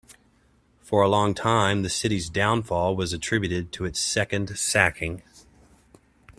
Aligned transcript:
For 0.81 1.03
a 1.03 1.07
long 1.07 1.35
time, 1.35 1.83
the 1.83 1.87
city's 1.89 2.27
downfall 2.27 2.95
was 2.95 3.13
attributed 3.13 3.71
to 3.73 3.85
its 3.85 3.99
second 3.99 4.57
sacking. 4.57 5.21